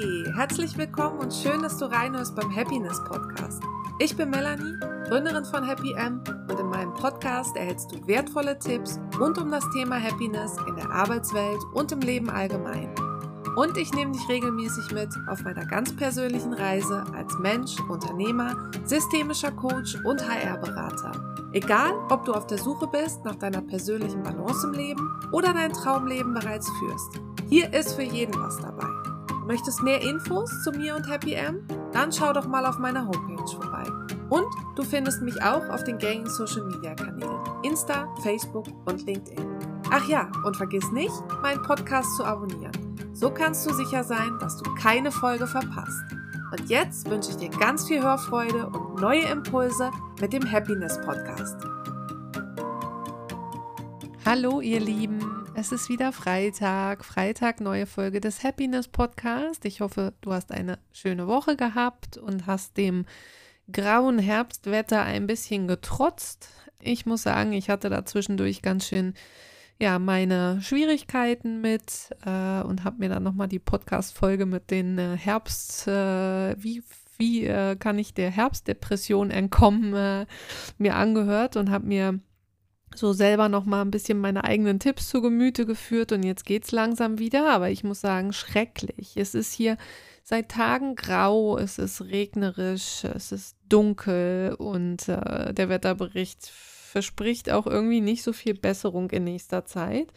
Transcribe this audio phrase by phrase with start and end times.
[0.00, 3.62] Herzlich willkommen und schön, dass du reinhörst beim Happiness Podcast.
[3.98, 4.74] Ich bin Melanie,
[5.06, 9.68] Gründerin von Happy M und in meinem Podcast erhältst du wertvolle Tipps rund um das
[9.74, 12.94] Thema Happiness in der Arbeitswelt und im Leben allgemein.
[13.56, 19.52] Und ich nehme dich regelmäßig mit auf meiner ganz persönlichen Reise als Mensch, Unternehmer, systemischer
[19.52, 21.12] Coach und HR-Berater.
[21.52, 25.74] Egal, ob du auf der Suche bist nach deiner persönlichen Balance im Leben oder dein
[25.74, 27.20] Traumleben bereits führst.
[27.50, 28.89] Hier ist für jeden was dabei.
[29.50, 31.66] Möchtest mehr Infos zu mir und Happy M?
[31.92, 33.82] Dann schau doch mal auf meiner Homepage vorbei.
[34.28, 39.44] Und du findest mich auch auf den gängigen Social Media Kanälen Insta, Facebook und LinkedIn.
[39.90, 42.70] Ach ja, und vergiss nicht, meinen Podcast zu abonnieren.
[43.12, 46.04] So kannst du sicher sein, dass du keine Folge verpasst.
[46.52, 49.90] Und jetzt wünsche ich dir ganz viel Hörfreude und neue Impulse
[50.20, 51.56] mit dem Happiness Podcast.
[54.24, 55.09] Hallo ihr Lieben,
[55.60, 59.66] es ist wieder Freitag, Freitag neue Folge des Happiness Podcast.
[59.66, 63.04] Ich hoffe, du hast eine schöne Woche gehabt und hast dem
[63.70, 66.48] grauen Herbstwetter ein bisschen getrotzt.
[66.80, 69.12] Ich muss sagen, ich hatte da zwischendurch ganz schön
[69.78, 75.18] ja meine Schwierigkeiten mit äh, und habe mir dann nochmal die Podcast-Folge mit den äh,
[75.18, 76.82] Herbst, äh, wie,
[77.18, 80.24] wie äh, kann ich der Herbstdepression entkommen, äh,
[80.78, 82.18] mir angehört und habe mir
[82.94, 86.72] so selber nochmal ein bisschen meine eigenen Tipps zu Gemüte geführt und jetzt geht es
[86.72, 89.16] langsam wieder, aber ich muss sagen, schrecklich.
[89.16, 89.76] Es ist hier
[90.22, 97.66] seit Tagen grau, es ist regnerisch, es ist dunkel und äh, der Wetterbericht verspricht auch
[97.66, 100.08] irgendwie nicht so viel Besserung in nächster Zeit.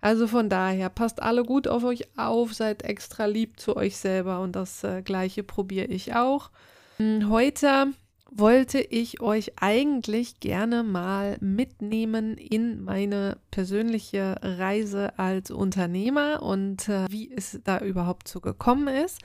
[0.00, 4.40] Also von daher, passt alle gut auf euch auf, seid extra lieb zu euch selber
[4.40, 6.50] und das äh, gleiche probiere ich auch.
[6.98, 7.88] Hm, heute
[8.30, 17.06] wollte ich euch eigentlich gerne mal mitnehmen in meine persönliche Reise als Unternehmer und äh,
[17.10, 19.20] wie es da überhaupt so gekommen ist.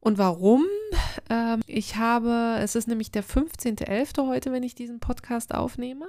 [0.00, 0.64] Und warum?
[1.30, 4.26] Ähm, ich habe, es ist nämlich der 15.11.
[4.26, 6.06] heute, wenn ich diesen Podcast aufnehme.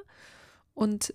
[0.73, 1.13] Und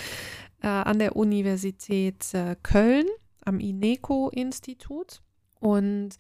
[0.63, 3.07] äh, an der Universität äh, Köln
[3.45, 5.21] am INECO-Institut.
[5.61, 6.17] Und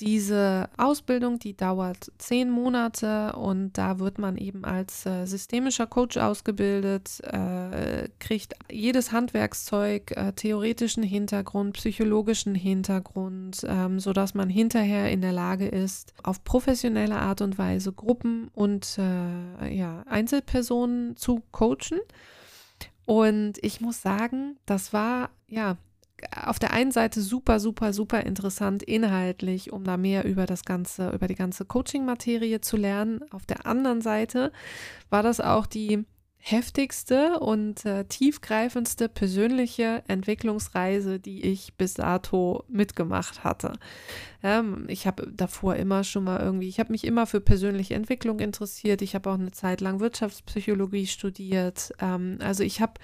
[0.00, 6.16] diese Ausbildung, die dauert zehn Monate und da wird man eben als äh, systemischer Coach
[6.16, 15.20] ausgebildet, äh, kriegt jedes Handwerkszeug, äh, theoretischen Hintergrund, psychologischen Hintergrund, ähm, sodass man hinterher in
[15.20, 22.00] der Lage ist, auf professionelle Art und Weise Gruppen und äh, ja, Einzelpersonen zu coachen.
[23.06, 25.76] Und ich muss sagen, das war ja
[26.34, 31.10] auf der einen Seite super, super, super interessant inhaltlich, um da mehr über das ganze,
[31.10, 33.20] über die ganze Coaching-Materie zu lernen.
[33.30, 34.52] Auf der anderen Seite
[35.10, 36.04] war das auch die
[36.40, 43.72] heftigste und äh, tiefgreifendste persönliche Entwicklungsreise, die ich bis dato mitgemacht hatte.
[44.42, 48.40] Ähm, ich habe davor immer schon mal irgendwie, ich habe mich immer für persönliche Entwicklung
[48.40, 49.02] interessiert.
[49.02, 51.92] Ich habe auch eine Zeit lang Wirtschaftspsychologie studiert.
[52.00, 52.94] Ähm, also ich habe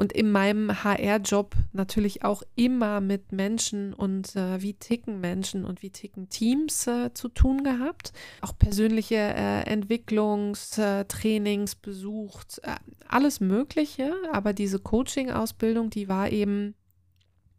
[0.00, 5.82] und in meinem HR-Job natürlich auch immer mit Menschen und äh, wie ticken Menschen und
[5.82, 8.14] wie ticken Teams äh, zu tun gehabt.
[8.40, 12.76] Auch persönliche äh, Entwicklungstrainings besucht, äh,
[13.06, 14.14] alles Mögliche.
[14.32, 16.74] Aber diese Coaching-Ausbildung, die war eben,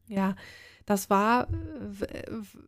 [0.07, 0.35] ja,
[0.91, 1.47] das war,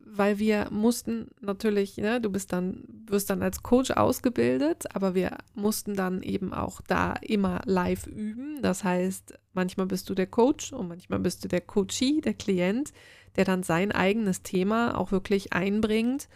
[0.05, 5.37] weil wir mussten natürlich, ne, du bist dann, wirst dann als Coach ausgebildet, aber wir
[5.55, 8.61] mussten dann eben auch da immer live üben.
[8.61, 12.93] Das heißt, manchmal bist du der Coach und manchmal bist du der Coachee, der Klient,
[13.35, 16.29] der dann sein eigenes Thema auch wirklich einbringt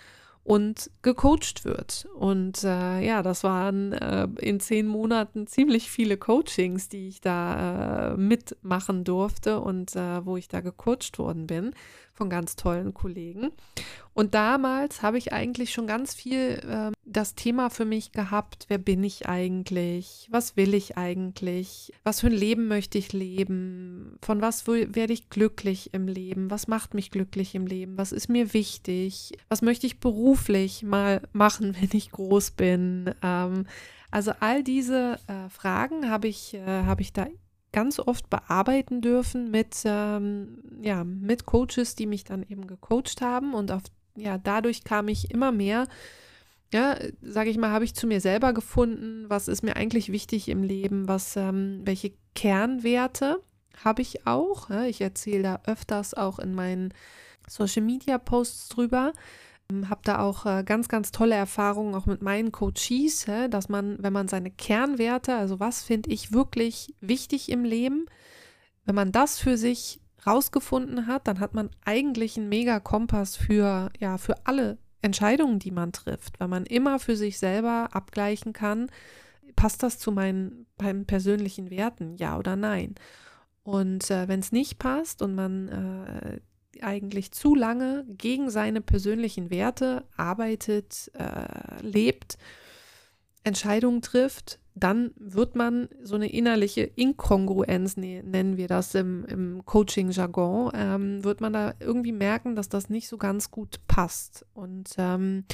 [0.48, 2.08] und gecoacht wird.
[2.16, 8.14] Und äh, ja, das waren äh, in zehn Monaten ziemlich viele Coachings, die ich da
[8.14, 11.74] äh, mitmachen durfte und äh, wo ich da gecoacht worden bin
[12.18, 13.52] von ganz tollen Kollegen.
[14.14, 18.80] Und damals habe ich eigentlich schon ganz viel äh, das Thema für mich gehabt, wer
[18.80, 24.42] bin ich eigentlich, was will ich eigentlich, was für ein Leben möchte ich leben, von
[24.42, 28.54] was werde ich glücklich im Leben, was macht mich glücklich im Leben, was ist mir
[28.54, 33.14] wichtig, was möchte ich beruflich mal machen, wenn ich groß bin.
[33.22, 33.68] Ähm,
[34.10, 37.28] also all diese äh, Fragen habe ich, äh, habe ich da
[37.78, 43.54] ganz oft bearbeiten dürfen mit, ähm, ja, mit Coaches, die mich dann eben gecoacht haben.
[43.54, 43.84] Und auf,
[44.16, 45.88] ja, dadurch kam ich immer mehr,
[46.74, 50.50] ja, sage ich mal, habe ich zu mir selber gefunden, was ist mir eigentlich wichtig
[50.50, 53.44] im Leben, was, ähm, welche Kernwerte
[53.84, 54.72] habe ich auch.
[54.72, 56.96] Ja, ich erzähle da öfters auch in meinen
[57.48, 59.14] Social Media Posts drüber.
[59.72, 64.02] Ähm, habe da auch äh, ganz, ganz tolle Erfahrungen auch mit meinen Coaches, dass man,
[64.02, 68.06] wenn man seine Kernwerte, also was finde ich wirklich wichtig im Leben,
[68.86, 73.92] wenn man das für sich rausgefunden hat, dann hat man eigentlich einen mega Kompass für,
[74.00, 78.90] ja, für alle Entscheidungen, die man trifft, weil man immer für sich selber abgleichen kann,
[79.56, 82.96] passt das zu meinen, meinen persönlichen Werten, ja oder nein.
[83.64, 86.40] Und äh, wenn es nicht passt und man äh,
[86.84, 92.38] eigentlich zu lange gegen seine persönlichen Werte arbeitet, äh, lebt,
[93.44, 99.66] Entscheidungen trifft, dann wird man so eine innerliche Inkongruenz, ne, nennen wir das im, im
[99.66, 104.46] Coaching-Jargon, ähm, wird man da irgendwie merken, dass das nicht so ganz gut passt.
[104.54, 105.46] Und ähm,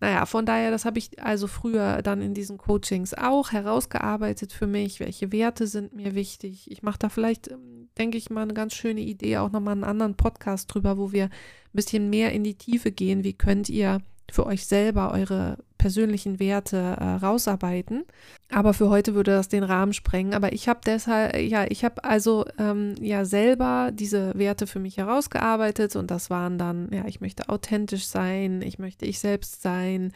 [0.00, 4.66] naja, von daher, das habe ich also früher dann in diesen Coachings auch herausgearbeitet für
[4.66, 6.70] mich, welche Werte sind mir wichtig.
[6.70, 9.84] Ich mache da vielleicht, ähm, denke ich mal, eine ganz schöne Idee, auch nochmal einen
[9.84, 11.30] anderen Podcast drüber, wo wir ein
[11.72, 13.22] bisschen mehr in die Tiefe gehen.
[13.24, 14.00] Wie könnt ihr
[14.30, 18.04] für euch selber eure persönlichen Werte äh, rausarbeiten.
[18.52, 20.32] Aber für heute würde das den Rahmen sprengen.
[20.32, 24.98] Aber ich habe deshalb, ja, ich habe also ähm, ja selber diese Werte für mich
[24.98, 30.12] herausgearbeitet und das waren dann, ja, ich möchte authentisch sein, ich möchte ich selbst sein,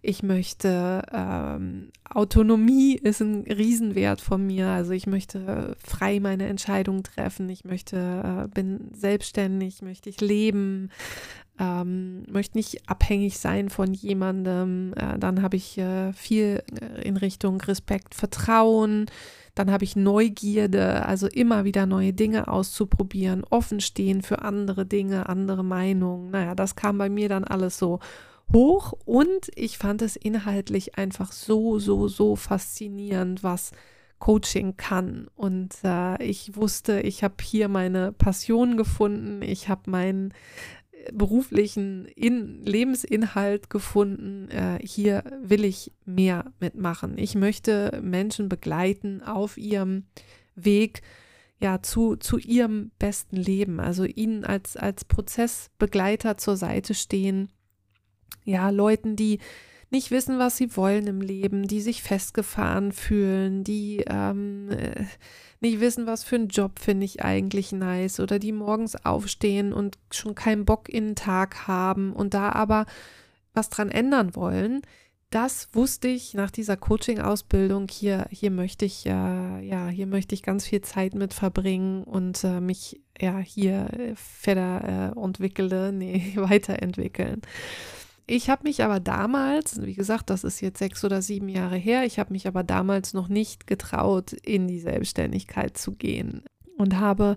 [0.00, 4.68] ich möchte ähm, Autonomie ist ein Riesenwert von mir.
[4.68, 10.90] Also ich möchte frei meine Entscheidungen treffen, ich möchte, äh, bin selbstständig, möchte ich leben
[11.62, 14.94] ähm, möchte nicht abhängig sein von jemandem.
[14.96, 19.06] Äh, dann habe ich äh, viel äh, in Richtung Respekt, Vertrauen.
[19.54, 25.28] Dann habe ich Neugierde, also immer wieder neue Dinge auszuprobieren, offen stehen für andere Dinge,
[25.28, 26.30] andere Meinungen.
[26.30, 28.00] Naja, das kam bei mir dann alles so
[28.52, 33.70] hoch und ich fand es inhaltlich einfach so, so, so faszinierend, was
[34.18, 35.28] Coaching kann.
[35.34, 40.32] Und äh, ich wusste, ich habe hier meine Passion gefunden, ich habe meinen
[41.12, 44.48] beruflichen In Lebensinhalt gefunden.
[44.50, 47.18] Äh, hier will ich mehr mitmachen.
[47.18, 50.04] Ich möchte Menschen begleiten auf ihrem
[50.54, 51.02] Weg
[51.60, 53.80] ja, zu, zu ihrem besten Leben.
[53.80, 57.50] Also ihnen als, als Prozessbegleiter zur Seite stehen.
[58.44, 59.38] Ja, Leuten, die
[59.92, 65.04] nicht wissen, was sie wollen im Leben, die sich festgefahren fühlen, die ähm, äh,
[65.60, 69.98] nicht wissen, was für einen Job finde ich eigentlich nice oder die morgens aufstehen und
[70.10, 72.86] schon keinen Bock in den Tag haben und da aber
[73.54, 74.82] was dran ändern wollen.
[75.30, 77.86] Das wusste ich nach dieser Coaching-Ausbildung.
[77.90, 82.42] Hier, hier möchte ich äh, ja, hier möchte ich ganz viel Zeit mit verbringen und
[82.44, 87.40] äh, mich ja hier äh, feder äh, nee, weiterentwickeln.
[88.34, 92.06] Ich habe mich aber damals, wie gesagt, das ist jetzt sechs oder sieben Jahre her,
[92.06, 96.42] ich habe mich aber damals noch nicht getraut, in die Selbstständigkeit zu gehen
[96.78, 97.36] und habe,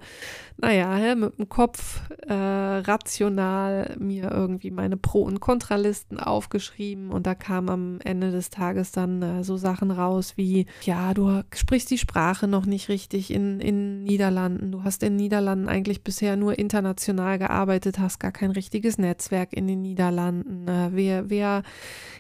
[0.57, 7.35] naja, mit dem Kopf äh, rational mir irgendwie meine Pro- und Kontralisten aufgeschrieben und da
[7.35, 11.97] kam am Ende des Tages dann äh, so Sachen raus wie, ja, du sprichst die
[11.97, 17.37] Sprache noch nicht richtig in, in Niederlanden, du hast in Niederlanden eigentlich bisher nur international
[17.37, 21.63] gearbeitet, hast gar kein richtiges Netzwerk in den Niederlanden, äh, wer, wer,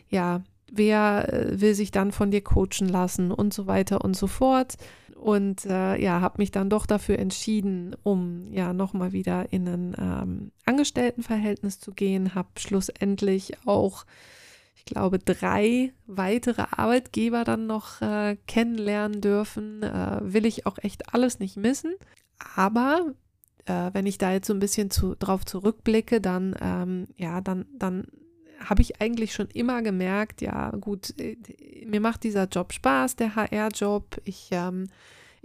[0.09, 0.41] ja,
[0.71, 4.75] wer äh, will sich dann von dir coachen lassen und so weiter und so fort
[5.15, 9.95] und äh, ja, habe mich dann doch dafür entschieden, um ja nochmal wieder in ein
[9.97, 14.05] ähm, Angestelltenverhältnis zu gehen, habe schlussendlich auch,
[14.75, 19.81] ich glaube, drei weitere Arbeitgeber dann noch äh, kennenlernen dürfen.
[19.83, 21.93] Äh, will ich auch echt alles nicht missen.
[22.55, 23.13] Aber
[23.65, 27.65] äh, wenn ich da jetzt so ein bisschen zu, drauf zurückblicke, dann ähm, ja, dann,
[27.77, 28.07] dann
[28.63, 31.37] habe ich eigentlich schon immer gemerkt, ja gut, äh,
[31.85, 34.21] mir macht dieser Job Spaß, der HR-Job.
[34.23, 34.87] Ich ähm,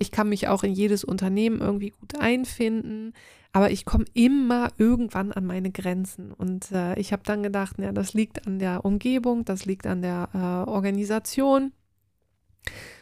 [0.01, 3.13] ich kann mich auch in jedes Unternehmen irgendwie gut einfinden,
[3.53, 6.33] Aber ich komme immer irgendwann an meine Grenzen.
[6.33, 10.01] Und äh, ich habe dann gedacht, ja, das liegt an der Umgebung, das liegt an
[10.03, 11.73] der äh, Organisation.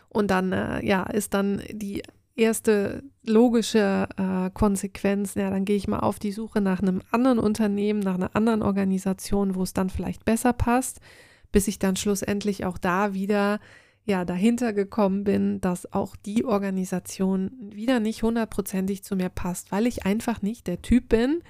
[0.08, 2.02] Und dann, äh, ja, ist dann die
[2.38, 7.38] erste logische äh, Konsequenz, ja, dann gehe ich mal auf die Suche nach einem anderen
[7.38, 11.00] Unternehmen, nach einer anderen Organisation, wo es dann vielleicht besser passt,
[11.52, 13.60] bis ich dann schlussendlich auch da wieder
[14.04, 19.86] ja dahinter gekommen bin, dass auch die Organisation wieder nicht hundertprozentig zu mir passt, weil
[19.86, 21.42] ich einfach nicht der Typ bin,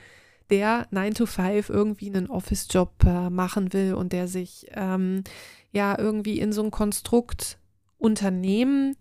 [0.51, 5.23] der 9 to 5 irgendwie einen Office-Job äh, machen will und der sich ähm,
[5.71, 7.59] ja irgendwie in so ein Konstrukt
[7.99, 8.97] Unternehmen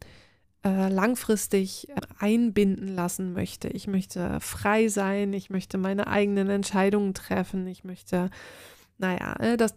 [0.63, 1.87] äh, langfristig
[2.19, 3.67] einbinden lassen möchte.
[3.69, 8.29] Ich möchte frei sein, ich möchte meine eigenen Entscheidungen treffen, ich möchte,
[8.97, 9.75] naja, äh, das,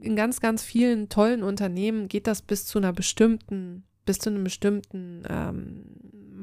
[0.00, 4.44] in ganz, ganz vielen tollen Unternehmen geht das bis zu einer bestimmten, bis zu einem
[4.44, 5.84] bestimmten ähm,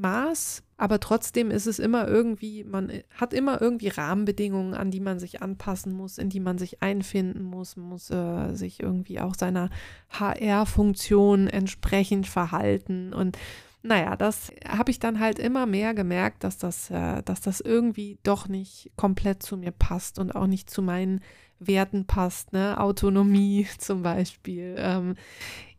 [0.02, 5.20] Maß, aber trotzdem ist es immer irgendwie, man hat immer irgendwie Rahmenbedingungen, an die man
[5.20, 9.70] sich anpassen muss, in die man sich einfinden muss, muss äh, sich irgendwie auch seiner
[10.10, 13.38] HR-Funktion entsprechend verhalten und
[13.84, 18.20] naja, das habe ich dann halt immer mehr gemerkt, dass das, äh, dass das irgendwie
[18.24, 21.22] doch nicht komplett zu mir passt und auch nicht zu meinen
[21.60, 22.80] Werten passt, ne?
[22.80, 24.76] Autonomie zum Beispiel.
[24.78, 25.16] Ähm,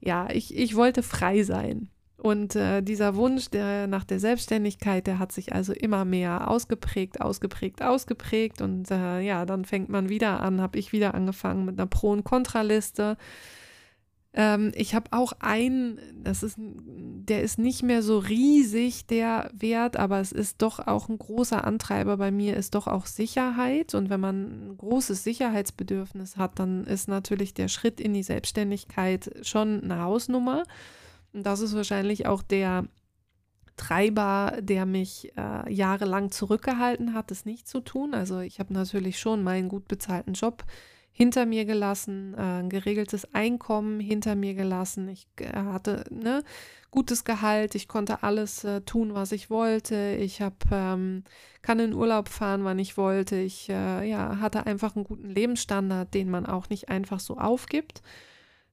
[0.01, 1.91] ja, ich, ich wollte frei sein.
[2.23, 7.21] Und äh, dieser Wunsch der, nach der Selbstständigkeit, der hat sich also immer mehr ausgeprägt,
[7.21, 8.63] ausgeprägt, ausgeprägt.
[8.63, 12.13] Und äh, ja, dann fängt man wieder an, habe ich wieder angefangen mit einer Pro-
[12.13, 13.17] und Kontraliste.
[14.35, 19.97] Ähm, ich habe auch einen, das ist, der ist nicht mehr so riesig, der Wert,
[19.97, 23.97] aber es ist doch auch ein großer Antreiber bei mir, ist doch auch Sicherheit.
[23.97, 29.29] Und wenn man ein großes Sicherheitsbedürfnis hat, dann ist natürlich der Schritt in die Selbstständigkeit
[29.43, 30.63] schon eine Hausnummer.
[31.33, 32.85] Und das ist wahrscheinlich auch der
[33.77, 38.15] Treiber, der mich äh, jahrelang zurückgehalten hat, es nicht zu tun.
[38.15, 40.65] Also ich habe natürlich schon meinen gut bezahlten Job
[41.11, 45.09] hinter mir gelassen, äh, ein geregeltes Einkommen hinter mir gelassen.
[45.09, 46.43] Ich äh, hatte ne,
[46.91, 50.17] gutes Gehalt, ich konnte alles äh, tun, was ich wollte.
[50.19, 51.25] Ich hab, ähm,
[51.61, 53.37] kann in Urlaub fahren, wann ich wollte.
[53.37, 58.03] Ich äh, ja, hatte einfach einen guten Lebensstandard, den man auch nicht einfach so aufgibt.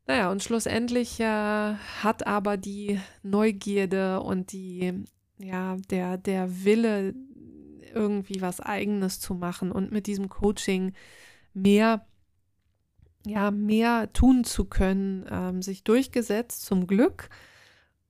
[0.10, 5.04] Naja, und schlussendlich äh, hat aber die Neugierde und die,
[5.38, 7.14] ja, der, der Wille,
[7.94, 10.94] irgendwie was Eigenes zu machen und mit diesem Coaching
[11.54, 12.08] mehr
[13.28, 17.30] ja, mehr tun zu können, ähm, sich durchgesetzt, zum Glück.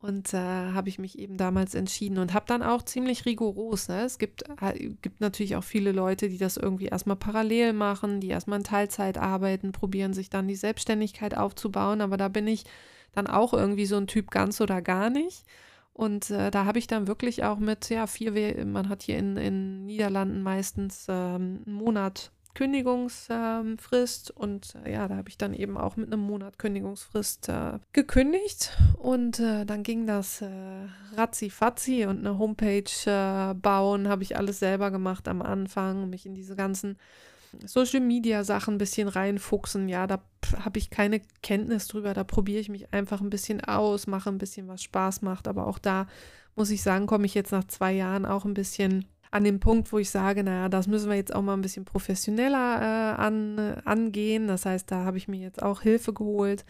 [0.01, 3.89] Und äh, habe ich mich eben damals entschieden und habe dann auch ziemlich rigoros.
[3.89, 4.03] Ne?
[4.03, 8.29] Es gibt, äh, gibt natürlich auch viele Leute, die das irgendwie erstmal parallel machen, die
[8.29, 11.99] erstmal in Teilzeit arbeiten, probieren sich dann die Selbstständigkeit aufzubauen.
[11.99, 12.63] Aber da bin ich
[13.11, 15.43] dann auch irgendwie so ein Typ ganz oder gar nicht.
[15.91, 19.35] Und äh, da habe ich dann wirklich auch mit, ja, vier, man hat hier in,
[19.35, 25.77] in Niederlanden meistens ähm, einen Monat Kündigungsfrist und äh, ja, da habe ich dann eben
[25.77, 30.49] auch mit einem Monat Kündigungsfrist äh, gekündigt und äh, dann ging das äh,
[31.15, 36.35] ratzi-fatzi und eine Homepage äh, bauen, habe ich alles selber gemacht am Anfang, mich in
[36.35, 36.97] diese ganzen
[37.65, 39.89] Social Media Sachen ein bisschen reinfuchsen.
[39.89, 40.21] Ja, da
[40.63, 44.37] habe ich keine Kenntnis drüber, da probiere ich mich einfach ein bisschen aus, mache ein
[44.37, 46.07] bisschen, was Spaß macht, aber auch da
[46.55, 49.91] muss ich sagen, komme ich jetzt nach zwei Jahren auch ein bisschen an dem Punkt,
[49.91, 53.59] wo ich sage, naja, das müssen wir jetzt auch mal ein bisschen professioneller äh, an,
[53.85, 54.47] angehen.
[54.47, 56.65] Das heißt, da habe ich mir jetzt auch Hilfe geholt.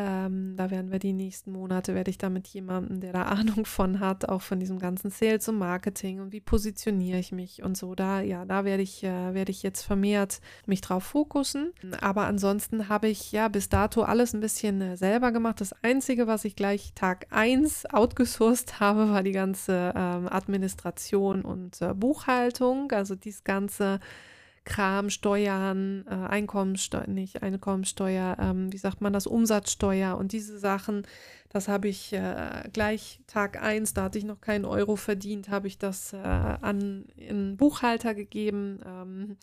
[0.00, 3.66] Ähm, da werden wir die nächsten Monate, werde ich da mit jemandem, der da Ahnung
[3.66, 7.76] von hat, auch von diesem ganzen Sales und Marketing und wie positioniere ich mich und
[7.76, 11.72] so, da, ja, da werde ich, äh, werde ich jetzt vermehrt mich drauf fokussen.
[12.00, 15.60] Aber ansonsten habe ich ja bis dato alles ein bisschen äh, selber gemacht.
[15.60, 21.80] Das Einzige, was ich gleich Tag 1 outgesourced habe, war die ganze ähm, Administration und
[21.82, 24.00] äh, Buchhaltung, also dieses ganze
[24.70, 31.04] Kram, Steuern, äh, Einkommensteuer, nicht Einkommensteuer, ähm, wie sagt man das, Umsatzsteuer und diese Sachen,
[31.48, 35.66] das habe ich äh, gleich Tag 1, da hatte ich noch keinen Euro verdient, habe
[35.66, 39.36] ich das äh, an einen Buchhalter gegeben, ähm,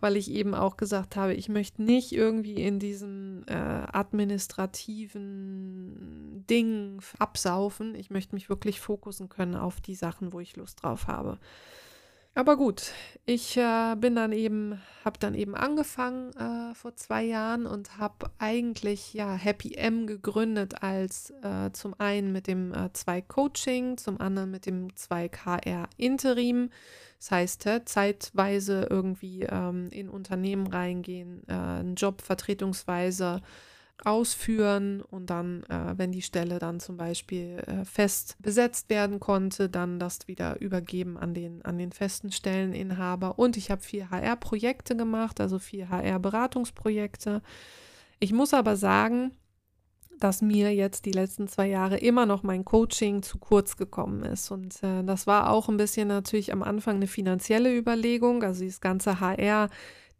[0.00, 6.98] weil ich eben auch gesagt habe, ich möchte nicht irgendwie in diesem äh, administrativen Ding
[7.20, 11.38] absaufen, ich möchte mich wirklich fokussen können auf die Sachen, wo ich Lust drauf habe.
[12.34, 12.92] Aber gut,
[13.26, 18.30] ich äh, bin dann eben, habe dann eben angefangen äh, vor zwei Jahren und habe
[18.38, 24.18] eigentlich ja Happy M gegründet als äh, zum einen mit dem äh, Zweig Coaching, zum
[24.18, 26.70] anderen mit dem Zweig HR Interim.
[27.18, 33.42] Das heißt, zeitweise irgendwie ähm, in Unternehmen reingehen, äh, einen Job vertretungsweise
[34.04, 39.68] ausführen und dann, äh, wenn die Stelle dann zum Beispiel äh, fest besetzt werden konnte,
[39.68, 43.38] dann das wieder übergeben an den, an den festen Stelleninhaber.
[43.38, 47.42] Und ich habe vier HR-Projekte gemacht, also vier HR-Beratungsprojekte.
[48.18, 49.32] Ich muss aber sagen,
[50.18, 54.50] dass mir jetzt die letzten zwei Jahre immer noch mein Coaching zu kurz gekommen ist.
[54.50, 58.42] Und äh, das war auch ein bisschen natürlich am Anfang eine finanzielle Überlegung.
[58.42, 59.68] Also das ganze HR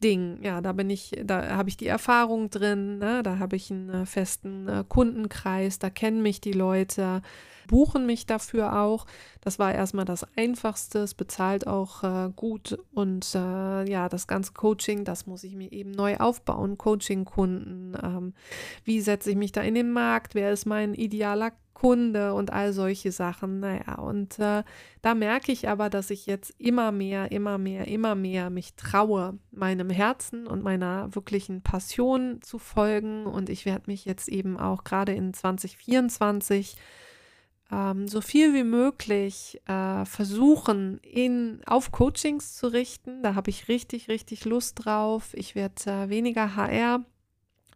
[0.02, 0.38] Ding.
[0.42, 3.23] Ja, da bin ich, da habe ich die Erfahrung drin, ne?
[3.23, 7.23] da habe ich einen äh, festen äh, Kundenkreis, da kennen mich die Leute,
[7.68, 9.06] buchen mich dafür auch.
[9.40, 14.52] Das war erstmal das Einfachste, es bezahlt auch äh, gut und äh, ja, das ganze
[14.52, 16.76] Coaching, das muss ich mir eben neu aufbauen.
[16.76, 18.35] Coaching-Kunden, ähm,
[18.85, 22.73] wie setze ich mich da in den Markt, wer ist mein idealer Kunde und all
[22.73, 23.61] solche Sachen.
[23.61, 24.62] Naja, und äh,
[25.02, 29.38] da merke ich aber, dass ich jetzt immer mehr, immer mehr, immer mehr mich traue,
[29.50, 33.26] meinem Herzen und meiner wirklichen Passion zu folgen.
[33.26, 36.76] Und ich werde mich jetzt eben auch gerade in 2024
[37.73, 43.23] ähm, so viel wie möglich äh, versuchen, in, auf Coachings zu richten.
[43.23, 45.31] Da habe ich richtig, richtig Lust drauf.
[45.35, 47.05] Ich werde äh, weniger HR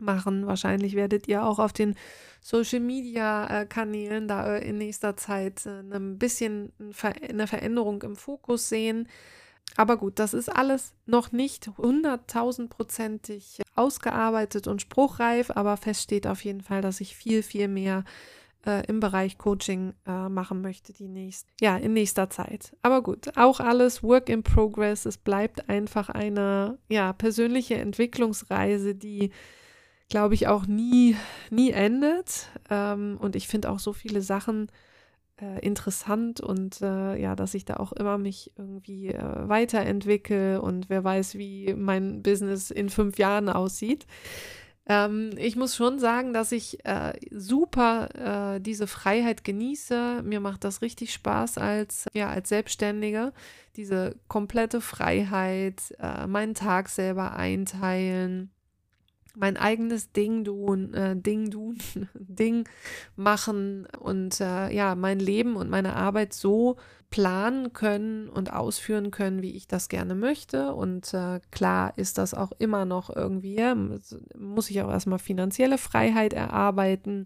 [0.00, 0.46] machen.
[0.46, 1.94] Wahrscheinlich werdet ihr auch auf den
[2.46, 6.72] Social Media äh, Kanälen da äh, in nächster Zeit äh, ein bisschen
[7.28, 9.08] eine Veränderung im Fokus sehen.
[9.76, 16.44] Aber gut, das ist alles noch nicht hunderttausendprozentig ausgearbeitet und spruchreif, aber fest steht auf
[16.44, 18.04] jeden Fall, dass ich viel, viel mehr
[18.88, 22.76] im Bereich Coaching äh, machen möchte, die nächst, ja, in nächster Zeit.
[22.82, 25.06] Aber gut, auch alles Work in Progress.
[25.06, 29.30] Es bleibt einfach eine ja, persönliche Entwicklungsreise, die
[30.08, 31.16] glaube ich, auch nie,
[31.50, 32.48] nie endet.
[32.70, 34.68] Ähm, und ich finde auch so viele Sachen
[35.40, 40.88] äh, interessant und äh, ja, dass ich da auch immer mich irgendwie äh, weiterentwickle und
[40.88, 44.06] wer weiß, wie mein Business in fünf Jahren aussieht.
[44.88, 50.22] Ähm, ich muss schon sagen, dass ich äh, super äh, diese Freiheit genieße.
[50.24, 53.32] Mir macht das richtig Spaß als, ja, als Selbstständige.
[53.74, 58.52] Diese komplette Freiheit, äh, meinen Tag selber einteilen
[59.36, 61.78] mein eigenes Ding tun, äh, Ding tun,
[62.14, 62.68] Ding
[63.14, 66.76] machen und äh, ja, mein Leben und meine Arbeit so
[67.10, 70.74] planen können und ausführen können, wie ich das gerne möchte.
[70.74, 73.62] Und äh, klar ist das auch immer noch irgendwie,
[74.36, 77.24] muss ich auch erstmal finanzielle Freiheit erarbeiten.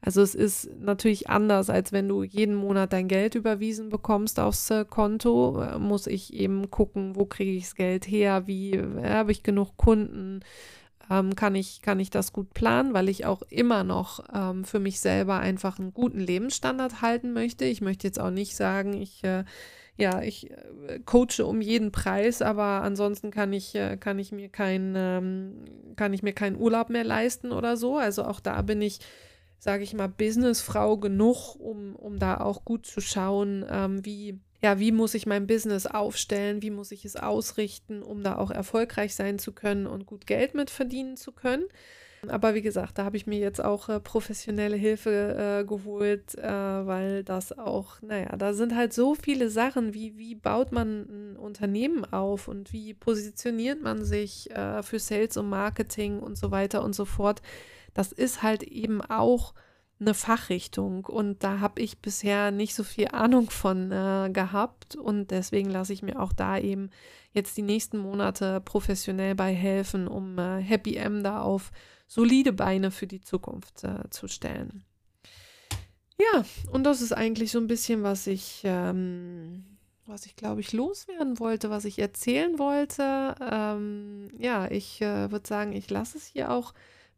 [0.00, 4.68] Also es ist natürlich anders, als wenn du jeden Monat dein Geld überwiesen bekommst aufs
[4.70, 9.08] äh, Konto, äh, muss ich eben gucken, wo kriege ich das Geld her, wie äh,
[9.08, 10.40] habe ich genug Kunden
[11.12, 14.78] ähm, kann, ich, kann ich das gut planen, weil ich auch immer noch ähm, für
[14.78, 17.64] mich selber einfach einen guten Lebensstandard halten möchte.
[17.64, 19.44] Ich möchte jetzt auch nicht sagen, ich äh,
[19.96, 24.48] ja, ich äh, coache um jeden Preis, aber ansonsten kann ich, äh, kann ich mir
[24.48, 25.64] kein, ähm,
[25.96, 27.98] kann ich mir keinen Urlaub mehr leisten oder so.
[27.98, 29.00] Also auch da bin ich,
[29.58, 34.78] sage ich mal, Businessfrau genug, um, um da auch gut zu schauen, ähm, wie ja,
[34.78, 39.14] wie muss ich mein Business aufstellen, wie muss ich es ausrichten, um da auch erfolgreich
[39.14, 41.64] sein zu können und gut Geld mit verdienen zu können.
[42.28, 46.42] Aber wie gesagt, da habe ich mir jetzt auch äh, professionelle Hilfe äh, geholt, äh,
[46.46, 51.36] weil das auch, naja, da sind halt so viele Sachen, wie, wie baut man ein
[51.36, 56.84] Unternehmen auf und wie positioniert man sich äh, für Sales und Marketing und so weiter
[56.84, 57.42] und so fort.
[57.92, 59.52] Das ist halt eben auch
[60.02, 65.30] eine Fachrichtung und da habe ich bisher nicht so viel Ahnung von äh, gehabt und
[65.30, 66.90] deswegen lasse ich mir auch da eben
[67.32, 71.72] jetzt die nächsten Monate professionell bei helfen, um äh, Happy M da auf
[72.06, 74.84] solide Beine für die Zukunft äh, zu stellen.
[76.18, 79.64] Ja, und das ist eigentlich so ein bisschen, was ich, ähm,
[80.06, 83.34] was ich glaube ich loswerden wollte, was ich erzählen wollte.
[83.40, 86.74] Ähm, ja, ich äh, würde sagen, ich lasse es hier auch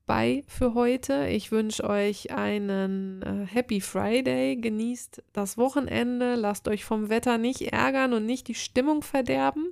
[0.07, 1.27] bei für heute.
[1.29, 4.57] Ich wünsche euch einen äh, Happy Friday.
[4.57, 6.35] Genießt das Wochenende.
[6.35, 9.71] Lasst euch vom Wetter nicht ärgern und nicht die Stimmung verderben.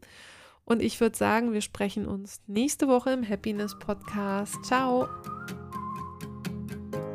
[0.65, 4.65] Und ich würde sagen, wir sprechen uns nächste Woche im Happiness Podcast.
[4.65, 5.09] Ciao.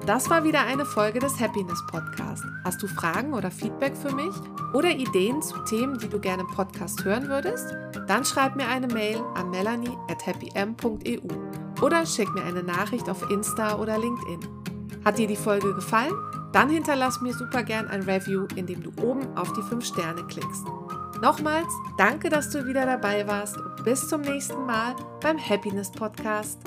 [0.06, 2.44] Das war wieder eine Folge des Happiness Podcast.
[2.64, 4.34] Hast du Fragen oder Feedback für mich
[4.74, 7.76] oder Ideen zu Themen, die du gerne im Podcast hören würdest?
[8.08, 13.30] Dann schreib mir eine Mail an melanie at happym.eu oder schick mir eine Nachricht auf
[13.30, 14.40] Insta oder LinkedIn.
[15.06, 16.14] Hat dir die Folge gefallen?
[16.52, 20.66] Dann hinterlass mir super gern ein Review, indem du oben auf die 5 Sterne klickst.
[21.22, 26.60] Nochmals, danke, dass du wieder dabei warst und bis zum nächsten Mal beim Happiness Podcast.